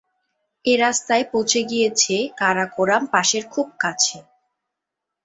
এই 0.65 0.77
রাস্তা 0.77 1.13
পৌঁছে 1.31 1.59
গিয়েছে 1.63 2.15
কারাকোরাম 2.37 3.03
পাসের 3.13 3.43
খুব 3.49 3.67
কাছে। 3.79 4.17